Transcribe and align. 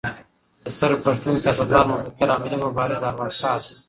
د 0.63 0.65
ستر 0.75 0.91
پښتون، 1.05 1.35
سیاستوال، 1.43 1.85
مفکر 1.91 2.27
او 2.31 2.39
ملي 2.43 2.57
مبارز 2.63 3.01
ارواښاد 3.11 3.61